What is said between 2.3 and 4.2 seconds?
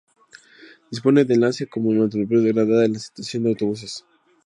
de Granada en la estación de autobuses.